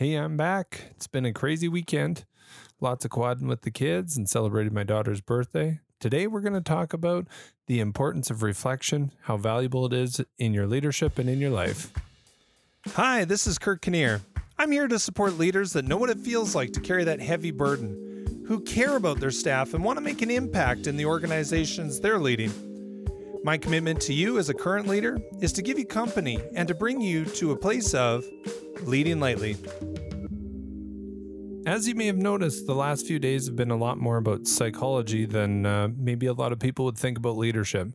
Hey, 0.00 0.14
I'm 0.14 0.38
back. 0.38 0.84
It's 0.92 1.08
been 1.08 1.26
a 1.26 1.32
crazy 1.34 1.68
weekend. 1.68 2.24
Lots 2.80 3.04
of 3.04 3.10
quadding 3.10 3.48
with 3.48 3.60
the 3.60 3.70
kids 3.70 4.16
and 4.16 4.26
celebrating 4.26 4.72
my 4.72 4.82
daughter's 4.82 5.20
birthday. 5.20 5.80
Today, 5.98 6.26
we're 6.26 6.40
going 6.40 6.54
to 6.54 6.62
talk 6.62 6.94
about 6.94 7.26
the 7.66 7.80
importance 7.80 8.30
of 8.30 8.42
reflection, 8.42 9.12
how 9.24 9.36
valuable 9.36 9.84
it 9.84 9.92
is 9.92 10.22
in 10.38 10.54
your 10.54 10.66
leadership 10.66 11.18
and 11.18 11.28
in 11.28 11.38
your 11.38 11.50
life. 11.50 11.92
Hi, 12.94 13.26
this 13.26 13.46
is 13.46 13.58
Kurt 13.58 13.82
Kinnear. 13.82 14.22
I'm 14.58 14.72
here 14.72 14.88
to 14.88 14.98
support 14.98 15.36
leaders 15.36 15.74
that 15.74 15.84
know 15.84 15.98
what 15.98 16.08
it 16.08 16.16
feels 16.16 16.54
like 16.54 16.72
to 16.72 16.80
carry 16.80 17.04
that 17.04 17.20
heavy 17.20 17.50
burden, 17.50 18.46
who 18.48 18.60
care 18.60 18.96
about 18.96 19.20
their 19.20 19.30
staff 19.30 19.74
and 19.74 19.84
want 19.84 19.98
to 19.98 20.02
make 20.02 20.22
an 20.22 20.30
impact 20.30 20.86
in 20.86 20.96
the 20.96 21.04
organizations 21.04 22.00
they're 22.00 22.18
leading. 22.18 22.50
My 23.44 23.58
commitment 23.58 24.00
to 24.02 24.14
you 24.14 24.38
as 24.38 24.48
a 24.48 24.54
current 24.54 24.86
leader 24.86 25.18
is 25.42 25.52
to 25.52 25.62
give 25.62 25.78
you 25.78 25.84
company 25.84 26.38
and 26.54 26.66
to 26.68 26.74
bring 26.74 27.02
you 27.02 27.26
to 27.26 27.52
a 27.52 27.56
place 27.56 27.92
of 27.92 28.24
leading 28.82 29.20
lightly. 29.20 29.56
As 31.66 31.86
you 31.86 31.94
may 31.94 32.06
have 32.06 32.16
noticed, 32.16 32.66
the 32.66 32.74
last 32.74 33.06
few 33.06 33.18
days 33.18 33.46
have 33.46 33.56
been 33.56 33.70
a 33.70 33.76
lot 33.76 33.98
more 33.98 34.16
about 34.16 34.46
psychology 34.46 35.26
than 35.26 35.66
uh, 35.66 35.88
maybe 35.94 36.26
a 36.26 36.32
lot 36.32 36.52
of 36.52 36.58
people 36.58 36.86
would 36.86 36.96
think 36.96 37.18
about 37.18 37.36
leadership. 37.36 37.88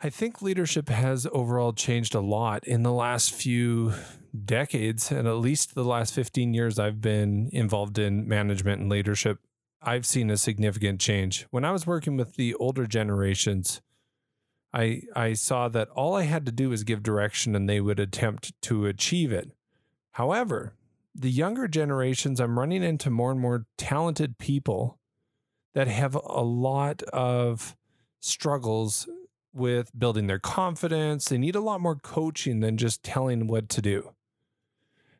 I 0.00 0.08
think 0.08 0.40
leadership 0.40 0.88
has 0.88 1.26
overall 1.32 1.72
changed 1.72 2.14
a 2.14 2.20
lot 2.20 2.64
in 2.66 2.84
the 2.84 2.92
last 2.92 3.32
few 3.32 3.94
decades, 4.44 5.10
and 5.10 5.26
at 5.26 5.34
least 5.34 5.74
the 5.74 5.84
last 5.84 6.14
15 6.14 6.54
years 6.54 6.78
I've 6.78 7.00
been 7.00 7.50
involved 7.52 7.98
in 7.98 8.28
management 8.28 8.80
and 8.80 8.90
leadership. 8.90 9.38
I've 9.80 10.06
seen 10.06 10.30
a 10.30 10.36
significant 10.36 11.00
change. 11.00 11.46
When 11.50 11.64
I 11.64 11.72
was 11.72 11.86
working 11.86 12.16
with 12.16 12.36
the 12.36 12.54
older 12.54 12.86
generations, 12.86 13.80
I 14.72 15.02
I 15.14 15.32
saw 15.32 15.68
that 15.68 15.88
all 15.90 16.14
I 16.14 16.22
had 16.22 16.46
to 16.46 16.52
do 16.52 16.70
was 16.70 16.84
give 16.84 17.02
direction 17.02 17.56
and 17.56 17.68
they 17.68 17.80
would 17.80 17.98
attempt 17.98 18.60
to 18.62 18.86
achieve 18.86 19.32
it. 19.32 19.50
However, 20.12 20.74
the 21.14 21.30
younger 21.30 21.68
generations, 21.68 22.40
I'm 22.40 22.58
running 22.58 22.82
into 22.82 23.10
more 23.10 23.30
and 23.30 23.40
more 23.40 23.66
talented 23.76 24.38
people 24.38 24.98
that 25.74 25.88
have 25.88 26.14
a 26.14 26.42
lot 26.42 27.02
of 27.04 27.76
struggles 28.20 29.08
with 29.52 29.90
building 29.98 30.26
their 30.26 30.38
confidence. 30.38 31.26
They 31.26 31.38
need 31.38 31.56
a 31.56 31.60
lot 31.60 31.80
more 31.80 31.96
coaching 31.96 32.60
than 32.60 32.76
just 32.76 33.02
telling 33.02 33.46
what 33.46 33.68
to 33.70 33.82
do. 33.82 34.14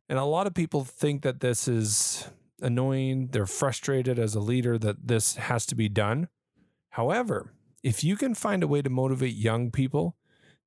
And 0.08 0.18
a 0.18 0.24
lot 0.24 0.46
of 0.46 0.54
people 0.54 0.84
think 0.84 1.22
that 1.22 1.40
this 1.40 1.68
is 1.68 2.28
annoying. 2.60 3.28
They're 3.32 3.46
frustrated 3.46 4.18
as 4.18 4.34
a 4.34 4.40
leader 4.40 4.78
that 4.78 5.08
this 5.08 5.36
has 5.36 5.66
to 5.66 5.74
be 5.74 5.88
done. 5.88 6.28
However, 6.90 7.52
if 7.82 8.04
you 8.04 8.16
can 8.16 8.34
find 8.34 8.62
a 8.62 8.68
way 8.68 8.82
to 8.82 8.90
motivate 8.90 9.34
young 9.34 9.70
people 9.70 10.16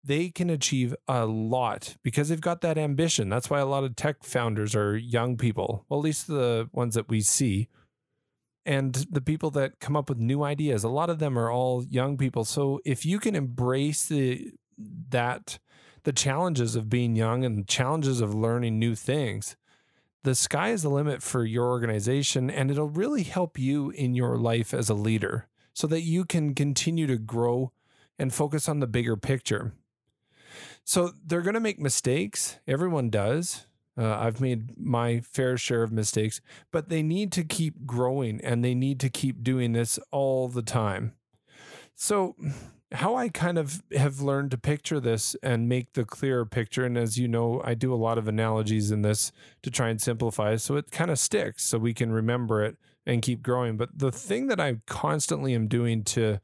they 0.06 0.30
can 0.30 0.50
achieve 0.50 0.96
a 1.08 1.26
lot 1.26 1.98
because 2.04 2.30
they've 2.30 2.40
got 2.40 2.62
that 2.62 2.78
ambition. 2.78 3.28
That's 3.28 3.50
why 3.50 3.60
a 3.60 3.66
lot 3.66 3.84
of 3.84 3.96
tech 3.96 4.24
founders 4.24 4.76
are 4.76 4.96
young 4.96 5.36
people, 5.36 5.86
well, 5.90 6.00
at 6.00 6.04
least 6.04 6.28
the 6.28 6.70
ones 6.72 6.94
that 6.94 7.10
we 7.10 7.22
see. 7.22 7.68
And 8.68 8.94
the 9.10 9.22
people 9.22 9.52
that 9.52 9.80
come 9.80 9.96
up 9.96 10.10
with 10.10 10.18
new 10.18 10.44
ideas, 10.44 10.84
a 10.84 10.90
lot 10.90 11.10
of 11.10 11.20
them 11.20 11.38
are 11.38 11.52
all 11.52 11.84
young 11.84 12.18
people. 12.18 12.46
So 12.46 12.80
if 12.86 13.06
you 13.06 13.20
can 13.20 13.36
embrace 13.36 14.06
the 14.06 14.52
that 15.10 15.60
the 16.04 16.14
challenges 16.14 16.76
of 16.76 16.90
being 16.90 17.16
young 17.16 17.44
and 17.44 17.58
the 17.58 17.64
challenges 17.64 18.22
of 18.22 18.34
learning 18.34 18.78
new 18.78 18.96
things, 18.96 19.56
the 20.24 20.36
sky 20.36 20.70
is 20.70 20.84
the 20.84 20.90
limit 20.90 21.24
for 21.24 21.46
your 21.46 21.66
organization 21.66 22.50
and 22.50 22.70
it'll 22.70 22.90
really 22.90 23.24
help 23.24 23.58
you 23.58 23.90
in 23.92 24.14
your 24.14 24.38
life 24.38 24.74
as 24.74 24.90
a 24.90 24.96
leader 24.96 25.48
so 25.74 25.88
that 25.88 26.02
you 26.02 26.26
can 26.26 26.54
continue 26.54 27.08
to 27.08 27.18
grow 27.18 27.72
and 28.18 28.34
focus 28.34 28.70
on 28.70 28.80
the 28.80 28.88
bigger 28.88 29.16
picture. 29.16 29.74
So 30.86 31.12
they're 31.26 31.42
going 31.42 31.56
to 31.56 31.60
make 31.60 31.80
mistakes. 31.80 32.60
Everyone 32.68 33.10
does. 33.10 33.66
Uh, 33.98 34.18
I've 34.18 34.40
made 34.40 34.78
my 34.78 35.22
fair 35.22 35.58
share 35.58 35.82
of 35.82 35.92
mistakes, 35.92 36.42
but 36.72 36.90
they 36.90 37.02
need 37.02 37.32
to 37.34 37.44
keep 37.44 37.86
growing 37.86 38.40
and 38.42 38.64
they 38.64 38.76
need 38.76 39.00
to 39.00 39.10
keep 39.10 39.44
doing 39.44 39.72
this 39.72 39.98
all 40.12 40.48
the 40.48 40.62
time. 40.62 41.14
So, 41.96 42.36
how 42.92 43.16
I 43.16 43.30
kind 43.30 43.58
of 43.58 43.82
have 43.98 44.22
learned 44.22 44.52
to 44.52 44.58
picture 44.58 45.00
this 45.00 45.36
and 45.42 45.68
make 45.68 45.94
the 45.94 46.06
clearer 46.06 46.46
picture, 46.46 46.86
and 46.86 46.98
as 46.98 47.18
you 47.18 47.28
know, 47.28 47.62
I 47.64 47.74
do 47.74 47.94
a 47.94 47.96
lot 47.96 48.18
of 48.18 48.28
analogies 48.28 48.92
in 48.92 49.02
this 49.02 49.32
to 49.64 49.72
try 49.72 49.90
and 49.90 50.00
simplify 50.00 50.56
so 50.58 50.76
it 50.76 50.92
kind 50.92 51.10
of 51.10 51.18
sticks 51.18 51.64
so 51.64 51.78
we 51.78 51.94
can 51.94 52.12
remember 52.12 52.64
it 52.64 52.78
and 53.06 53.22
keep 53.22 53.42
growing. 53.42 53.76
But 53.76 53.98
the 53.98 54.12
thing 54.12 54.48
that 54.48 54.60
I 54.60 54.78
constantly 54.86 55.54
am 55.56 55.68
doing 55.68 56.04
to 56.06 56.40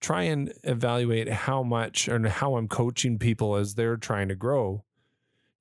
try 0.00 0.22
and 0.22 0.52
evaluate 0.64 1.28
how 1.28 1.62
much 1.62 2.08
and 2.08 2.26
how 2.26 2.56
I'm 2.56 2.68
coaching 2.68 3.18
people 3.18 3.56
as 3.56 3.74
they're 3.74 3.96
trying 3.96 4.28
to 4.28 4.34
grow 4.34 4.84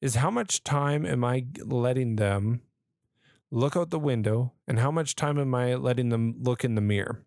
is 0.01 0.15
how 0.15 0.31
much 0.31 0.63
time 0.63 1.05
am 1.05 1.23
I 1.23 1.45
letting 1.63 2.15
them 2.15 2.61
look 3.51 3.75
out 3.75 3.89
the 3.89 3.99
window 3.99 4.53
and 4.67 4.79
how 4.79 4.91
much 4.91 5.15
time 5.15 5.37
am 5.37 5.53
I 5.53 5.75
letting 5.75 6.09
them 6.09 6.35
look 6.39 6.63
in 6.63 6.75
the 6.75 6.81
mirror? 6.81 7.25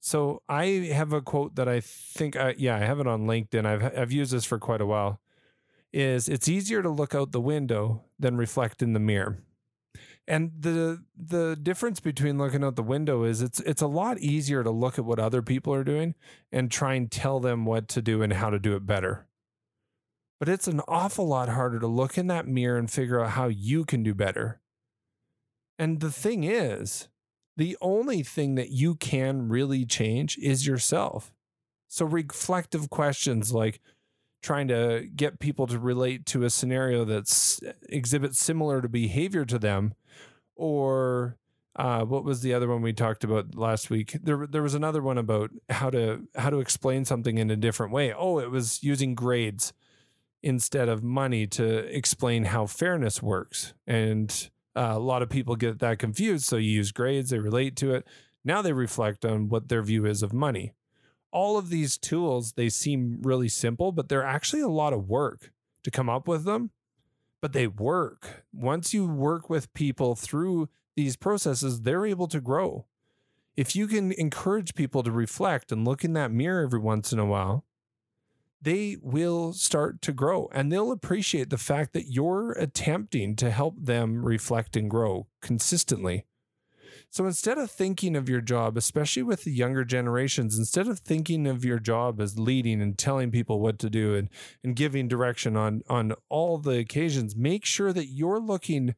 So 0.00 0.42
I 0.48 0.90
have 0.92 1.12
a 1.12 1.20
quote 1.20 1.54
that 1.54 1.68
I 1.68 1.80
think, 1.80 2.36
I, 2.36 2.54
yeah, 2.58 2.76
I 2.76 2.80
have 2.80 2.98
it 2.98 3.06
on 3.06 3.26
LinkedIn. 3.26 3.64
I've 3.64 3.96
I've 3.96 4.12
used 4.12 4.32
this 4.32 4.44
for 4.44 4.58
quite 4.58 4.80
a 4.80 4.86
while. 4.86 5.20
Is 5.92 6.28
it's 6.28 6.48
easier 6.48 6.82
to 6.82 6.88
look 6.88 7.14
out 7.14 7.30
the 7.32 7.40
window 7.40 8.02
than 8.18 8.36
reflect 8.36 8.82
in 8.82 8.94
the 8.94 8.98
mirror. 8.98 9.38
And 10.28 10.52
the 10.58 11.02
the 11.16 11.56
difference 11.60 11.98
between 11.98 12.38
looking 12.38 12.62
out 12.62 12.76
the 12.76 12.82
window 12.82 13.24
is 13.24 13.42
it's 13.42 13.60
it's 13.60 13.82
a 13.82 13.88
lot 13.88 14.18
easier 14.20 14.62
to 14.62 14.70
look 14.70 14.98
at 14.98 15.04
what 15.04 15.18
other 15.18 15.42
people 15.42 15.74
are 15.74 15.84
doing 15.84 16.14
and 16.52 16.70
try 16.70 16.94
and 16.94 17.10
tell 17.10 17.40
them 17.40 17.64
what 17.64 17.88
to 17.88 18.02
do 18.02 18.22
and 18.22 18.32
how 18.32 18.50
to 18.50 18.58
do 18.58 18.76
it 18.76 18.86
better. 18.86 19.26
But 20.38 20.48
it's 20.48 20.68
an 20.68 20.80
awful 20.86 21.26
lot 21.26 21.48
harder 21.48 21.78
to 21.80 21.86
look 21.86 22.16
in 22.16 22.28
that 22.28 22.46
mirror 22.46 22.78
and 22.78 22.90
figure 22.90 23.20
out 23.20 23.30
how 23.30 23.48
you 23.48 23.84
can 23.84 24.02
do 24.02 24.14
better. 24.14 24.60
And 25.78 26.00
the 26.00 26.12
thing 26.12 26.44
is, 26.44 27.08
the 27.56 27.76
only 27.80 28.22
thing 28.22 28.54
that 28.54 28.70
you 28.70 28.94
can 28.94 29.48
really 29.48 29.84
change 29.84 30.38
is 30.38 30.66
yourself. 30.66 31.32
So 31.88 32.06
reflective 32.06 32.90
questions 32.90 33.52
like 33.52 33.80
trying 34.42 34.68
to 34.68 35.08
get 35.14 35.38
people 35.38 35.66
to 35.68 35.78
relate 35.78 36.26
to 36.26 36.44
a 36.44 36.50
scenario 36.50 37.04
that's 37.04 37.60
exhibits 37.88 38.38
similar 38.38 38.82
to 38.82 38.88
behavior 38.88 39.44
to 39.44 39.58
them 39.58 39.94
or 40.56 41.36
uh, 41.76 42.04
what 42.04 42.24
was 42.24 42.42
the 42.42 42.52
other 42.52 42.68
one 42.68 42.82
we 42.82 42.92
talked 42.92 43.24
about 43.24 43.54
last 43.54 43.88
week? 43.88 44.16
There, 44.22 44.46
there 44.46 44.62
was 44.62 44.74
another 44.74 45.00
one 45.00 45.16
about 45.16 45.50
how 45.70 45.88
to 45.90 46.28
how 46.34 46.50
to 46.50 46.58
explain 46.58 47.04
something 47.04 47.38
in 47.38 47.50
a 47.50 47.56
different 47.56 47.92
way. 47.92 48.12
Oh, 48.12 48.38
it 48.38 48.50
was 48.50 48.82
using 48.82 49.14
grades 49.14 49.72
instead 50.42 50.88
of 50.88 51.02
money 51.02 51.46
to 51.46 51.78
explain 51.96 52.44
how 52.44 52.66
fairness 52.66 53.22
works. 53.22 53.72
And 53.86 54.50
uh, 54.76 54.92
a 54.92 54.98
lot 54.98 55.22
of 55.22 55.30
people 55.30 55.56
get 55.56 55.78
that 55.78 55.98
confused. 55.98 56.44
So 56.44 56.56
you 56.56 56.70
use 56.70 56.92
grades, 56.92 57.30
they 57.30 57.38
relate 57.38 57.76
to 57.76 57.94
it. 57.94 58.06
Now 58.44 58.60
they 58.60 58.72
reflect 58.72 59.24
on 59.24 59.48
what 59.48 59.68
their 59.68 59.82
view 59.82 60.04
is 60.04 60.22
of 60.22 60.32
money 60.32 60.72
all 61.32 61.58
of 61.58 61.70
these 61.70 61.98
tools, 61.98 62.52
they 62.52 62.68
seem 62.68 63.18
really 63.22 63.48
simple, 63.48 63.90
but 63.90 64.08
they're 64.08 64.24
actually 64.24 64.62
a 64.62 64.68
lot 64.68 64.92
of 64.92 65.08
work 65.08 65.50
to 65.82 65.90
come 65.90 66.08
up 66.08 66.28
with 66.28 66.44
them. 66.44 66.70
But 67.40 67.52
they 67.52 67.66
work. 67.66 68.44
Once 68.52 68.94
you 68.94 69.06
work 69.06 69.50
with 69.50 69.74
people 69.74 70.14
through 70.14 70.68
these 70.94 71.16
processes, 71.16 71.80
they're 71.80 72.06
able 72.06 72.28
to 72.28 72.40
grow. 72.40 72.86
If 73.56 73.74
you 73.74 73.86
can 73.86 74.12
encourage 74.12 74.74
people 74.74 75.02
to 75.02 75.10
reflect 75.10 75.72
and 75.72 75.84
look 75.84 76.04
in 76.04 76.12
that 76.12 76.30
mirror 76.30 76.62
every 76.62 76.78
once 76.78 77.12
in 77.12 77.18
a 77.18 77.26
while, 77.26 77.64
they 78.60 78.96
will 79.02 79.52
start 79.52 80.00
to 80.02 80.12
grow 80.12 80.48
and 80.52 80.70
they'll 80.70 80.92
appreciate 80.92 81.50
the 81.50 81.58
fact 81.58 81.92
that 81.94 82.12
you're 82.12 82.52
attempting 82.52 83.34
to 83.36 83.50
help 83.50 83.74
them 83.76 84.24
reflect 84.24 84.76
and 84.76 84.88
grow 84.88 85.26
consistently. 85.40 86.24
So 87.12 87.26
instead 87.26 87.58
of 87.58 87.70
thinking 87.70 88.16
of 88.16 88.30
your 88.30 88.40
job, 88.40 88.78
especially 88.78 89.22
with 89.22 89.44
the 89.44 89.52
younger 89.52 89.84
generations, 89.84 90.58
instead 90.58 90.88
of 90.88 90.98
thinking 90.98 91.46
of 91.46 91.62
your 91.62 91.78
job 91.78 92.22
as 92.22 92.38
leading 92.38 92.80
and 92.80 92.96
telling 92.96 93.30
people 93.30 93.60
what 93.60 93.78
to 93.80 93.90
do 93.90 94.14
and, 94.14 94.30
and 94.64 94.74
giving 94.74 95.08
direction 95.08 95.54
on, 95.54 95.82
on 95.90 96.14
all 96.30 96.56
the 96.56 96.78
occasions, 96.78 97.36
make 97.36 97.66
sure 97.66 97.92
that 97.92 98.06
you're 98.06 98.40
looking 98.40 98.94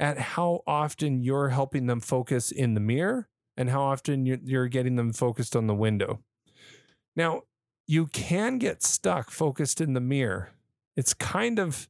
at 0.00 0.18
how 0.18 0.62
often 0.66 1.20
you're 1.20 1.50
helping 1.50 1.88
them 1.88 2.00
focus 2.00 2.50
in 2.50 2.72
the 2.72 2.80
mirror 2.80 3.28
and 3.54 3.68
how 3.68 3.82
often 3.82 4.24
you're, 4.24 4.38
you're 4.42 4.68
getting 4.68 4.96
them 4.96 5.12
focused 5.12 5.54
on 5.54 5.66
the 5.66 5.74
window. 5.74 6.20
Now, 7.14 7.42
you 7.86 8.06
can 8.06 8.56
get 8.56 8.82
stuck 8.82 9.30
focused 9.30 9.78
in 9.78 9.92
the 9.92 10.00
mirror. 10.00 10.52
It's 10.96 11.12
kind 11.12 11.58
of 11.58 11.86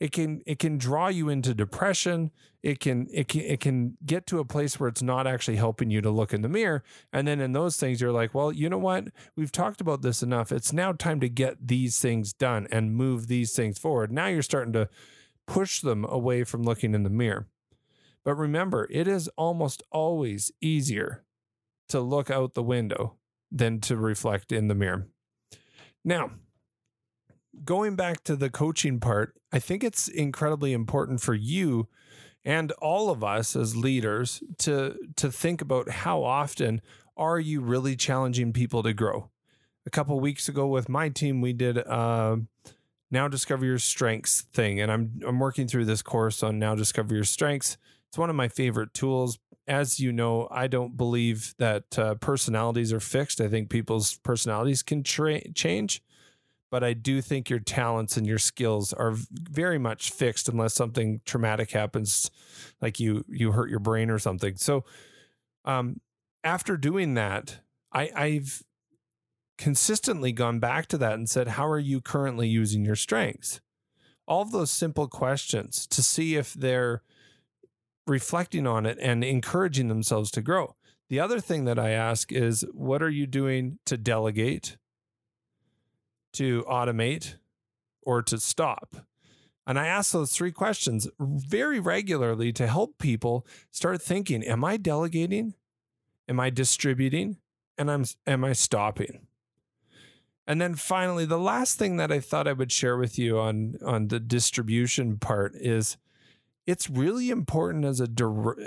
it 0.00 0.12
can 0.12 0.42
it 0.44 0.58
can 0.58 0.76
draw 0.76 1.08
you 1.08 1.28
into 1.28 1.54
depression. 1.54 2.32
It 2.62 2.80
can 2.80 3.06
it 3.12 3.28
can 3.28 3.42
it 3.42 3.60
can 3.60 3.96
get 4.04 4.26
to 4.28 4.40
a 4.40 4.44
place 4.44 4.80
where 4.80 4.88
it's 4.88 5.02
not 5.02 5.26
actually 5.26 5.56
helping 5.56 5.90
you 5.90 6.00
to 6.00 6.10
look 6.10 6.32
in 6.32 6.42
the 6.42 6.48
mirror. 6.48 6.82
And 7.12 7.28
then 7.28 7.40
in 7.40 7.52
those 7.52 7.76
things 7.76 8.00
you're 8.00 8.12
like 8.12 8.34
well 8.34 8.50
you 8.52 8.68
know 8.68 8.78
what? 8.78 9.08
We've 9.36 9.52
talked 9.52 9.80
about 9.80 10.02
this 10.02 10.22
enough. 10.22 10.50
It's 10.50 10.72
now 10.72 10.92
time 10.92 11.20
to 11.20 11.28
get 11.28 11.68
these 11.68 11.98
things 11.98 12.32
done 12.32 12.66
and 12.70 12.94
move 12.94 13.28
these 13.28 13.54
things 13.54 13.78
forward. 13.78 14.10
Now 14.10 14.26
you're 14.26 14.42
starting 14.42 14.72
to 14.72 14.88
push 15.46 15.80
them 15.80 16.04
away 16.04 16.42
from 16.42 16.64
looking 16.64 16.94
in 16.94 17.04
the 17.04 17.10
mirror. 17.10 17.46
But 18.24 18.34
remember 18.34 18.88
it 18.90 19.06
is 19.06 19.28
almost 19.36 19.82
always 19.92 20.50
easier 20.60 21.24
to 21.90 22.00
look 22.00 22.30
out 22.30 22.54
the 22.54 22.62
window 22.62 23.16
than 23.52 23.80
to 23.82 23.96
reflect 23.96 24.50
in 24.50 24.66
the 24.66 24.74
mirror. 24.74 25.06
Now 26.04 26.32
going 27.64 27.96
back 27.96 28.24
to 28.24 28.36
the 28.36 28.50
coaching 28.50 29.00
part, 29.00 29.34
I 29.52 29.58
think 29.58 29.84
it's 29.84 30.08
incredibly 30.08 30.72
important 30.72 31.20
for 31.20 31.34
you 31.34 31.88
and 32.44 32.72
all 32.72 33.10
of 33.10 33.24
us 33.24 33.56
as 33.56 33.76
leaders 33.76 34.42
to 34.58 34.96
to 35.16 35.30
think 35.30 35.60
about 35.60 35.88
how 35.88 36.22
often 36.22 36.82
are 37.16 37.38
you 37.38 37.60
really 37.60 37.96
challenging 37.96 38.52
people 38.52 38.82
to 38.82 38.92
grow. 38.92 39.30
A 39.86 39.90
couple 39.90 40.18
weeks 40.20 40.48
ago 40.48 40.66
with 40.66 40.88
my 40.88 41.08
team, 41.08 41.40
we 41.40 41.52
did 41.52 41.78
uh, 41.78 42.36
now 43.10 43.28
discover 43.28 43.64
your 43.64 43.78
strengths 43.78 44.42
thing, 44.52 44.80
and 44.80 44.90
I'm 44.90 45.20
I'm 45.26 45.38
working 45.38 45.68
through 45.68 45.86
this 45.86 46.02
course 46.02 46.42
on 46.42 46.58
now 46.58 46.74
discover 46.74 47.14
your 47.14 47.24
strengths. 47.24 47.76
It's 48.08 48.18
one 48.18 48.30
of 48.30 48.36
my 48.36 48.48
favorite 48.48 48.94
tools. 48.94 49.38
As 49.66 49.98
you 49.98 50.12
know, 50.12 50.46
I 50.50 50.66
don't 50.66 50.94
believe 50.94 51.54
that 51.58 51.98
uh, 51.98 52.16
personalities 52.16 52.92
are 52.92 53.00
fixed. 53.00 53.40
I 53.40 53.48
think 53.48 53.70
people's 53.70 54.18
personalities 54.18 54.82
can 54.82 55.02
tra- 55.02 55.50
change 55.52 56.02
but 56.74 56.82
I 56.82 56.92
do 56.92 57.20
think 57.20 57.48
your 57.48 57.60
talents 57.60 58.16
and 58.16 58.26
your 58.26 58.40
skills 58.40 58.92
are 58.92 59.12
very 59.30 59.78
much 59.78 60.10
fixed 60.10 60.48
unless 60.48 60.74
something 60.74 61.20
traumatic 61.24 61.70
happens, 61.70 62.32
like 62.82 62.98
you 62.98 63.24
you 63.28 63.52
hurt 63.52 63.70
your 63.70 63.78
brain 63.78 64.10
or 64.10 64.18
something. 64.18 64.56
So, 64.56 64.84
um, 65.64 66.00
after 66.42 66.76
doing 66.76 67.14
that, 67.14 67.60
I, 67.92 68.10
I've 68.16 68.64
consistently 69.56 70.32
gone 70.32 70.58
back 70.58 70.88
to 70.88 70.98
that 70.98 71.12
and 71.12 71.30
said, 71.30 71.46
"How 71.46 71.68
are 71.68 71.78
you 71.78 72.00
currently 72.00 72.48
using 72.48 72.84
your 72.84 72.96
strengths?" 72.96 73.60
All 74.26 74.42
of 74.42 74.50
those 74.50 74.72
simple 74.72 75.06
questions 75.06 75.86
to 75.86 76.02
see 76.02 76.34
if 76.34 76.54
they're 76.54 77.02
reflecting 78.04 78.66
on 78.66 78.84
it 78.84 78.98
and 79.00 79.22
encouraging 79.22 79.86
themselves 79.86 80.32
to 80.32 80.42
grow. 80.42 80.74
The 81.08 81.20
other 81.20 81.38
thing 81.38 81.66
that 81.66 81.78
I 81.78 81.90
ask 81.90 82.32
is, 82.32 82.66
what 82.72 83.00
are 83.00 83.10
you 83.10 83.28
doing 83.28 83.78
to 83.86 83.96
delegate? 83.96 84.76
To 86.34 86.64
automate, 86.68 87.34
or 88.02 88.22
to 88.22 88.38
stop? 88.38 88.96
And 89.66 89.78
I 89.78 89.86
ask 89.86 90.12
those 90.12 90.32
three 90.32 90.52
questions 90.52 91.08
very 91.18 91.80
regularly 91.80 92.52
to 92.52 92.66
help 92.66 92.98
people 92.98 93.46
start 93.70 94.02
thinking, 94.02 94.42
am 94.42 94.62
I 94.64 94.76
delegating? 94.76 95.54
Am 96.28 96.38
I 96.38 96.50
distributing? 96.50 97.38
And 97.78 97.90
I'm 97.90 98.04
am 98.26 98.44
I 98.44 98.52
stopping? 98.52 99.26
And 100.46 100.60
then 100.60 100.74
finally, 100.74 101.24
the 101.24 101.38
last 101.38 101.78
thing 101.78 101.96
that 101.96 102.12
I 102.12 102.20
thought 102.20 102.46
I 102.46 102.52
would 102.52 102.70
share 102.70 102.96
with 102.96 103.18
you 103.18 103.38
on 103.38 103.76
on 103.84 104.08
the 104.08 104.20
distribution 104.20 105.18
part 105.18 105.54
is 105.56 105.96
it's 106.66 106.90
really 106.90 107.30
important 107.30 107.84
as 107.84 108.00
a 108.00 108.08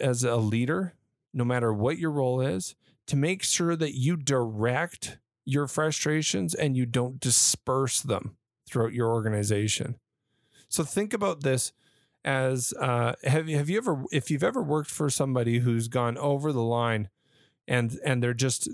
as 0.02 0.24
a 0.24 0.38
leader, 0.38 0.96
no 1.34 1.46
matter 1.46 1.72
what 1.72 2.00
your 2.00 2.12
role 2.12 2.42
is, 2.42 2.76
to 3.06 3.16
make 3.16 3.44
sure 3.44 3.76
that 3.76 3.96
you 3.96 4.18
direct 4.18 5.20
your 5.48 5.66
frustrations 5.66 6.54
and 6.54 6.76
you 6.76 6.86
don't 6.86 7.22
disperse 7.22 8.02
them 8.02 8.36
throughout 8.70 8.94
your 8.94 9.08
organization. 9.08 9.96
So 10.68 10.84
think 10.84 11.14
about 11.14 11.42
this 11.42 11.72
as 12.26 12.74
uh, 12.82 13.14
have 13.24 13.48
have 13.48 13.70
you 13.70 13.78
ever 13.78 14.04
if 14.12 14.30
you've 14.30 14.44
ever 14.44 14.62
worked 14.62 14.92
for 14.92 15.10
somebody 15.10 15.60
who's 15.60 15.88
gone 15.88 16.18
over 16.18 16.52
the 16.52 16.62
line 16.62 17.08
and 17.66 17.98
and 18.04 18.22
they're 18.22 18.34
just 18.34 18.68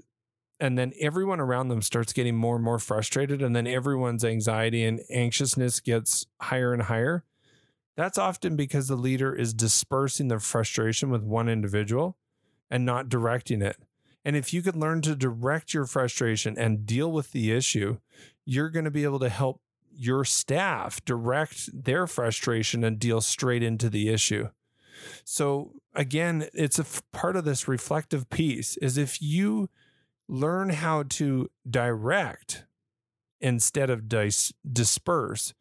and 0.59 0.75
then 0.75 0.93
everyone 0.99 1.39
around 1.39 1.67
them 1.67 1.83
starts 1.83 2.11
getting 2.11 2.35
more 2.35 2.55
and 2.55 2.65
more 2.65 2.79
frustrated 2.79 3.43
and 3.43 3.55
then 3.55 3.67
everyone's 3.67 4.25
anxiety 4.25 4.83
and 4.83 5.01
anxiousness 5.11 5.79
gets 5.79 6.25
higher 6.41 6.73
and 6.73 6.83
higher 6.83 7.23
that's 7.95 8.17
often 8.17 8.55
because 8.55 8.87
the 8.87 8.95
leader 8.95 9.35
is 9.35 9.53
dispersing 9.53 10.29
the 10.29 10.39
frustration 10.39 11.11
with 11.11 11.21
one 11.21 11.47
individual 11.47 12.17
and 12.71 12.83
not 12.83 13.07
directing 13.07 13.61
it 13.61 13.77
and 14.25 14.35
if 14.35 14.53
you 14.53 14.61
could 14.61 14.75
learn 14.75 15.01
to 15.01 15.15
direct 15.15 15.73
your 15.73 15.85
frustration 15.85 16.57
and 16.57 16.85
deal 16.85 17.11
with 17.11 17.31
the 17.31 17.51
issue, 17.51 17.97
you're 18.45 18.69
going 18.69 18.85
to 18.85 18.91
be 18.91 19.03
able 19.03 19.19
to 19.19 19.29
help 19.29 19.61
your 19.95 20.23
staff 20.23 21.03
direct 21.05 21.69
their 21.83 22.07
frustration 22.07 22.83
and 22.83 22.99
deal 22.99 23.21
straight 23.21 23.63
into 23.63 23.89
the 23.89 24.09
issue. 24.09 24.49
So 25.23 25.73
again, 25.93 26.47
it's 26.53 26.79
a 26.79 26.83
f- 26.83 27.03
part 27.11 27.35
of 27.35 27.45
this 27.45 27.67
reflective 27.67 28.29
piece 28.29 28.77
is 28.77 28.97
if 28.97 29.21
you 29.21 29.69
learn 30.27 30.69
how 30.69 31.03
to 31.03 31.49
direct 31.69 32.65
instead 33.41 33.89
of 33.89 34.07
dis- 34.07 34.53
disperse, 34.69 35.53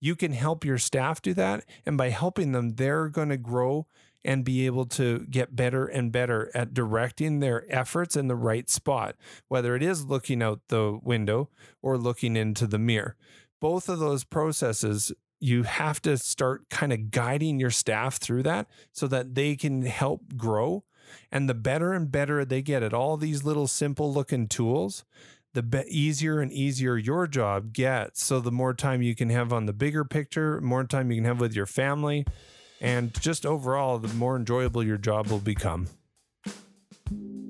you 0.00 0.16
can 0.16 0.32
help 0.32 0.64
your 0.64 0.78
staff 0.78 1.22
do 1.22 1.34
that 1.34 1.64
and 1.86 1.96
by 1.96 2.10
helping 2.10 2.52
them 2.52 2.70
they're 2.70 3.08
going 3.08 3.28
to 3.28 3.36
grow 3.36 3.86
and 4.24 4.44
be 4.44 4.66
able 4.66 4.84
to 4.84 5.26
get 5.30 5.54
better 5.54 5.86
and 5.86 6.12
better 6.12 6.50
at 6.54 6.74
directing 6.74 7.40
their 7.40 7.64
efforts 7.68 8.16
in 8.16 8.28
the 8.28 8.36
right 8.36 8.68
spot, 8.68 9.16
whether 9.48 9.76
it 9.76 9.82
is 9.82 10.04
looking 10.04 10.42
out 10.42 10.60
the 10.68 10.98
window 11.02 11.48
or 11.82 11.96
looking 11.96 12.36
into 12.36 12.66
the 12.66 12.78
mirror. 12.78 13.16
Both 13.60 13.88
of 13.88 13.98
those 13.98 14.24
processes, 14.24 15.12
you 15.40 15.62
have 15.62 16.02
to 16.02 16.18
start 16.18 16.68
kind 16.68 16.92
of 16.92 17.10
guiding 17.10 17.58
your 17.60 17.70
staff 17.70 18.16
through 18.16 18.42
that 18.44 18.66
so 18.92 19.06
that 19.06 19.34
they 19.34 19.56
can 19.56 19.82
help 19.82 20.36
grow. 20.36 20.84
And 21.32 21.48
the 21.48 21.54
better 21.54 21.92
and 21.92 22.10
better 22.10 22.44
they 22.44 22.60
get 22.60 22.82
at 22.82 22.92
all 22.92 23.16
these 23.16 23.44
little 23.44 23.66
simple 23.66 24.12
looking 24.12 24.46
tools, 24.46 25.04
the 25.54 25.62
be- 25.62 25.84
easier 25.88 26.40
and 26.40 26.52
easier 26.52 26.96
your 26.96 27.26
job 27.26 27.72
gets. 27.72 28.22
So 28.22 28.40
the 28.40 28.52
more 28.52 28.74
time 28.74 29.00
you 29.00 29.14
can 29.14 29.30
have 29.30 29.52
on 29.52 29.66
the 29.66 29.72
bigger 29.72 30.04
picture, 30.04 30.60
more 30.60 30.84
time 30.84 31.10
you 31.10 31.16
can 31.16 31.24
have 31.24 31.40
with 31.40 31.54
your 31.54 31.66
family, 31.66 32.26
and 32.80 33.12
just 33.20 33.44
overall, 33.44 33.98
the 33.98 34.12
more 34.14 34.36
enjoyable 34.36 34.82
your 34.82 34.98
job 34.98 35.28
will 35.28 35.38
become. 35.38 35.88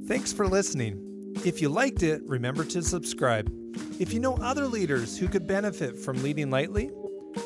Thanks 0.06 0.32
for 0.32 0.46
listening. 0.46 1.34
If 1.44 1.60
you 1.60 1.69
liked 1.69 2.02
it, 2.02 2.22
remember 2.25 2.64
to 2.64 2.82
subscribe. 2.82 3.52
If 4.00 4.12
you 4.12 4.20
know 4.20 4.36
other 4.36 4.66
leaders 4.66 5.19
who 5.19 5.28
could 5.28 5.46
benefit 5.46 5.98
from 5.98 6.22
leading 6.22 6.50
lightly, 6.50 6.90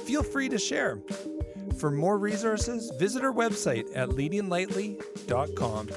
feel 0.05 0.23
free 0.23 0.49
to 0.49 0.59
share. 0.59 1.01
For 1.79 1.91
more 1.91 2.19
resources, 2.19 2.91
visit 2.99 3.25
our 3.25 3.33
website 3.33 3.87
at 3.95 4.11
leadinglightly.com. 4.11 5.89